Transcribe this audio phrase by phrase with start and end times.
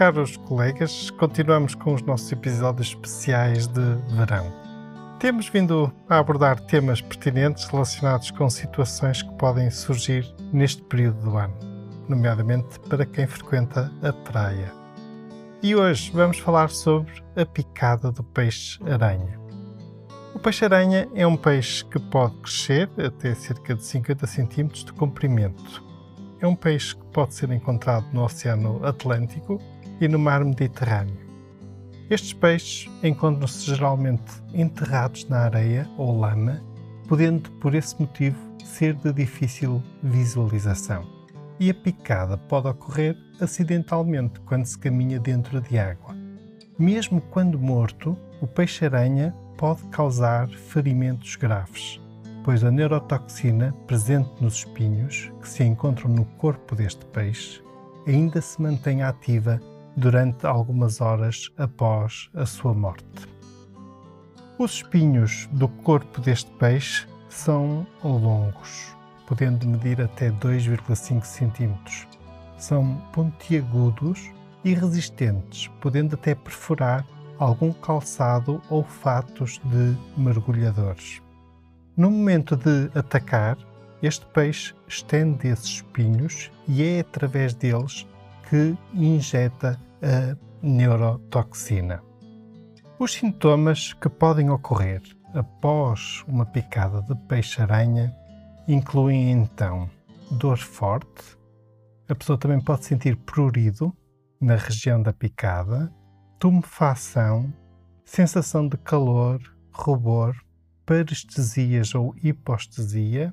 [0.00, 3.82] Caros colegas, continuamos com os nossos episódios especiais de
[4.16, 4.50] verão.
[5.18, 11.36] Temos vindo a abordar temas pertinentes relacionados com situações que podem surgir neste período do
[11.36, 11.54] ano,
[12.08, 14.72] nomeadamente para quem frequenta a praia.
[15.62, 19.38] E hoje vamos falar sobre a picada do peixe-aranha.
[20.34, 25.89] O peixe-aranha é um peixe que pode crescer até cerca de 50 cm de comprimento.
[26.40, 29.60] É um peixe que pode ser encontrado no Oceano Atlântico
[30.00, 31.18] e no mar Mediterrâneo.
[32.08, 36.62] Estes peixes encontram-se geralmente enterrados na areia ou lama,
[37.06, 41.06] podendo, por esse motivo, ser de difícil visualização.
[41.58, 46.16] E a picada pode ocorrer acidentalmente quando se caminha dentro de água.
[46.78, 52.00] Mesmo quando morto, o peixe-aranha pode causar ferimentos graves,
[52.44, 57.62] pois a neurotoxina presente nos espinhos, que se encontram no corpo deste peixe,
[58.06, 59.60] ainda se mantém ativa
[59.96, 63.28] durante algumas horas após a sua morte.
[64.58, 68.94] Os espinhos do corpo deste peixe são longos,
[69.26, 71.74] podendo medir até 2,5 cm.
[72.58, 74.30] São pontiagudos
[74.64, 77.06] e resistentes, podendo até perfurar
[77.38, 81.22] algum calçado ou fatos de mergulhadores.
[81.96, 83.58] No momento de atacar,
[84.02, 88.06] este peixe estende esses espinhos e é através deles
[88.48, 92.02] que injeta a neurotoxina.
[92.98, 95.02] Os sintomas que podem ocorrer
[95.34, 98.14] após uma picada de peixe-aranha
[98.66, 99.88] incluem então
[100.30, 101.38] dor forte,
[102.08, 103.94] a pessoa também pode sentir prurido
[104.40, 105.92] na região da picada,
[106.38, 107.52] tumefação,
[108.04, 109.40] sensação de calor,
[109.72, 110.34] rubor,
[110.90, 113.32] parestesias ou hipostesia,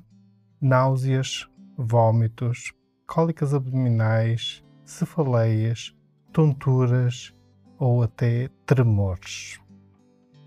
[0.60, 1.44] náuseas,
[1.76, 2.72] vômitos,
[3.04, 5.92] cólicas abdominais, cefaleias,
[6.32, 7.34] tonturas
[7.76, 9.58] ou até tremores.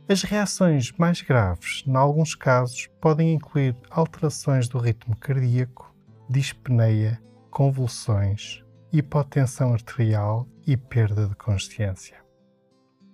[0.08, 5.94] As reações mais graves, em alguns casos, podem incluir alterações do ritmo cardíaco,
[6.30, 12.24] dispneia, convulsões, hipotensão arterial e perda de consciência.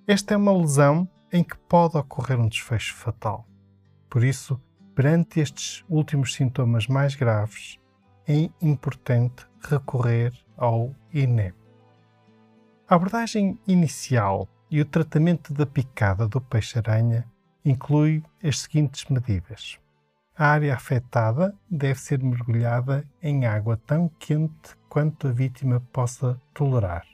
[0.06, 3.47] Esta é uma lesão em que pode ocorrer um desfecho fatal.
[4.10, 4.60] Por isso,
[4.96, 7.80] perante estes últimos sintomas mais graves,
[8.28, 11.56] é importante recorrer ao INEP.
[12.90, 17.26] A abordagem inicial e o tratamento da picada do peixe-aranha
[17.64, 19.80] inclui as seguintes medidas.
[20.38, 27.06] A área afetada deve ser mergulhada em água tão quente quanto a vítima possa tolerar,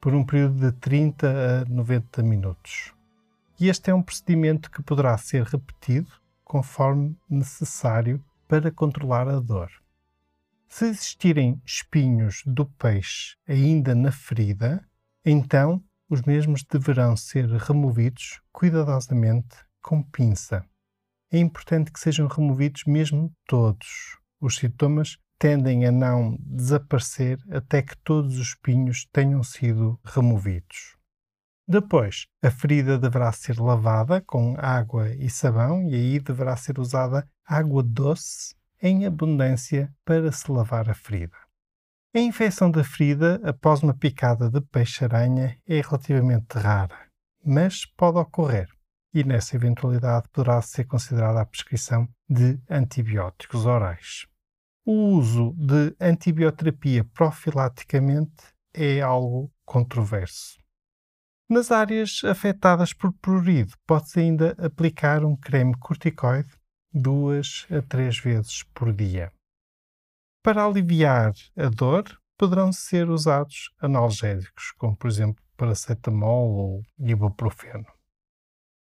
[0.00, 2.94] por um período de 30 a 90 minutos.
[3.58, 6.10] E este é um procedimento que poderá ser repetido
[6.50, 9.70] conforme necessário para controlar a dor.
[10.68, 14.84] Se existirem espinhos do peixe ainda na ferida,
[15.24, 20.64] então os mesmos deverão ser removidos cuidadosamente com pinça.
[21.30, 24.18] É importante que sejam removidos mesmo todos.
[24.40, 30.96] Os sintomas tendem a não desaparecer até que todos os espinhos tenham sido removidos.
[31.70, 37.24] Depois, a ferida deverá ser lavada com água e sabão e aí deverá ser usada
[37.46, 41.36] água doce em abundância para se lavar a ferida.
[42.12, 47.06] A infecção da ferida após uma picada de peixe-aranha é relativamente rara,
[47.46, 48.68] mas pode ocorrer,
[49.14, 54.26] e nessa eventualidade poderá ser considerada a prescrição de antibióticos orais.
[54.84, 58.42] O uso de antibioterapia profilaticamente
[58.74, 60.59] é algo controverso.
[61.50, 66.54] Nas áreas afetadas por prurido, pode-se ainda aplicar um creme corticoide
[66.94, 69.32] duas a três vezes por dia.
[70.44, 72.04] Para aliviar a dor,
[72.38, 77.86] poderão ser usados analgésicos, como por exemplo paracetamol ou ibuprofeno.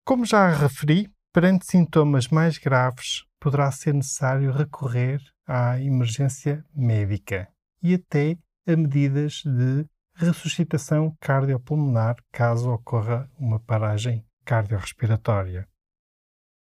[0.05, 7.49] Como já referi, perante sintomas mais graves, poderá ser necessário recorrer à emergência médica
[7.81, 8.37] e até
[8.67, 9.89] a medidas de
[10.21, 15.67] ressuscitação cardiopulmonar caso ocorra uma paragem cardiorrespiratória.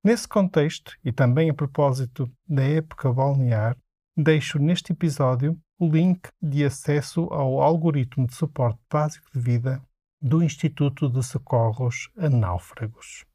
[0.04, 3.76] Nesse contexto, e também a propósito da época balnear,
[4.16, 9.82] deixo neste episódio o link de acesso ao algoritmo de suporte básico de vida
[10.22, 13.26] do Instituto de Socorros a Náufragos.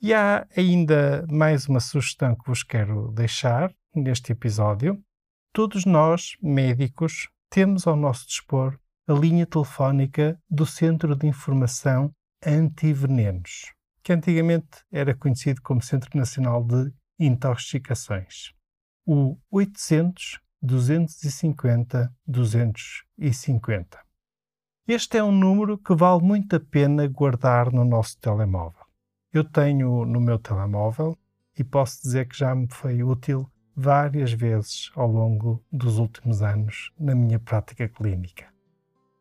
[0.00, 5.02] E há ainda mais uma sugestão que vos quero deixar neste episódio.
[5.52, 12.12] Todos nós, médicos, temos ao nosso dispor a linha telefónica do Centro de Informação
[12.44, 13.72] Antivenenos,
[14.02, 18.52] que antigamente era conhecido como Centro Nacional de Intoxicações.
[19.06, 24.00] O 800 250 250.
[24.88, 28.84] Este é um número que vale muito a pena guardar no nosso telemóvel.
[29.32, 31.16] Eu tenho no meu telemóvel
[31.56, 36.90] e posso dizer que já me foi útil várias vezes ao longo dos últimos anos
[36.98, 38.55] na minha prática clínica.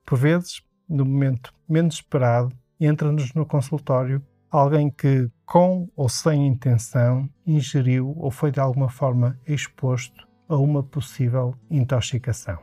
[0.05, 4.21] Por vezes, no momento menos esperado, entra-nos no consultório
[4.51, 10.83] alguém que, com ou sem intenção, ingeriu ou foi de alguma forma exposto a uma
[10.83, 12.59] possível intoxicação.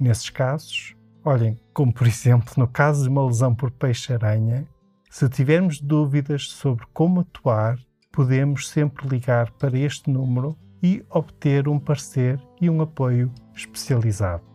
[0.00, 4.66] Nesses casos, olhem, como por exemplo no caso de uma lesão por peixe-aranha,
[5.10, 7.78] se tivermos dúvidas sobre como atuar,
[8.10, 14.47] podemos sempre ligar para este número e obter um parecer e um apoio especializado.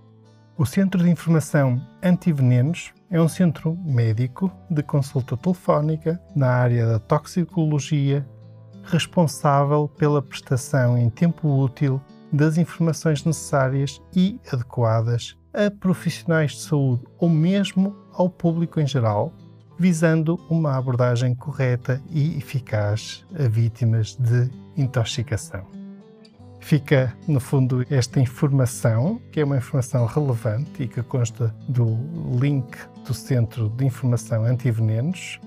[0.55, 6.99] O Centro de Informação Antivenenos é um centro médico de consulta telefónica na área da
[6.99, 8.23] toxicologia,
[8.83, 11.99] responsável pela prestação em tempo útil
[12.31, 19.33] das informações necessárias e adequadas a profissionais de saúde ou mesmo ao público em geral,
[19.79, 25.82] visando uma abordagem correta e eficaz a vítimas de intoxicação
[26.63, 31.97] fica, no fundo, esta informação, que é uma informação relevante e que consta do
[32.39, 35.39] link do Centro de Informação Antivenenos.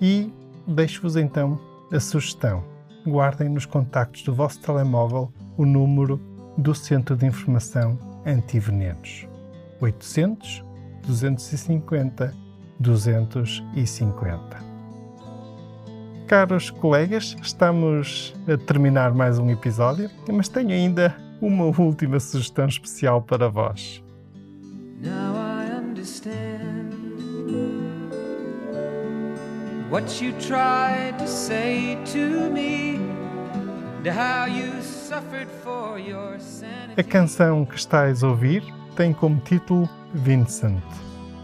[0.00, 0.32] E
[0.66, 1.60] deixo-vos então
[1.92, 2.64] a sugestão.
[3.06, 6.20] Guardem nos contactos do vosso telemóvel o número
[6.56, 9.28] do Centro de Informação Antivenenos.
[9.80, 10.64] 800
[11.06, 12.34] 250
[12.78, 14.71] 250
[16.32, 23.20] caros colegas, estamos a terminar mais um episódio, mas tenho ainda uma última sugestão especial
[23.20, 24.02] para vós.
[25.02, 26.94] Now I understand
[29.90, 32.98] what you tried to say to me,
[34.08, 36.98] how you suffered for your sanity.
[36.98, 38.64] A canção que estás a ouvir
[38.96, 40.82] tem como título Vincent.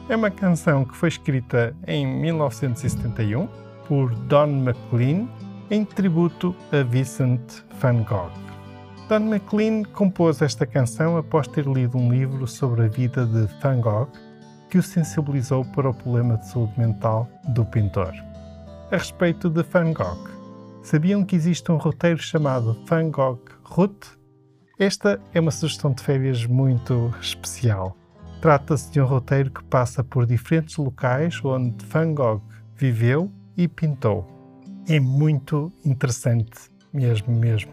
[0.09, 5.27] É uma canção que foi escrita em 1971 por Don McLean
[5.71, 8.31] em tributo a Vincent van Gogh.
[9.09, 13.81] Don McLean compôs esta canção após ter lido um livro sobre a vida de Van
[13.81, 14.09] Gogh
[14.69, 18.13] que o sensibilizou para o problema de saúde mental do pintor.
[18.93, 20.29] A respeito de Van Gogh,
[20.83, 24.09] sabiam que existe um roteiro chamado Van Gogh Route?
[24.79, 27.97] Esta é uma sugestão de férias muito especial.
[28.43, 32.43] Trata-se de um roteiro que passa por diferentes locais onde Van Gogh
[32.77, 34.25] viveu e pintou.
[34.89, 37.73] É muito interessante, mesmo, mesmo.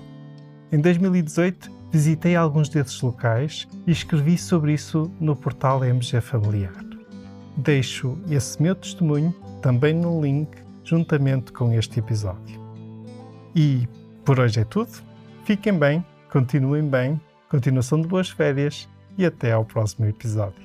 [0.71, 6.83] Em 2018, visitei alguns desses locais e escrevi sobre isso no portal MG Familiar.
[7.55, 10.49] Deixo esse meu testemunho também no link,
[10.83, 12.59] juntamente com este episódio.
[13.55, 13.87] E
[14.25, 14.91] por hoje é tudo.
[15.45, 20.64] Fiquem bem, continuem bem, continuação de boas férias e até ao próximo episódio.